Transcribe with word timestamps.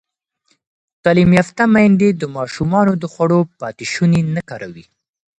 تعلیم 1.03 1.31
یافته 1.39 1.63
میندې 1.73 2.09
د 2.13 2.23
ماشومانو 2.37 2.93
د 3.01 3.03
خوړو 3.13 3.39
پاتې 3.59 3.85
شوني 3.93 4.21
نه 4.35 4.41
کاروي. 4.49 4.85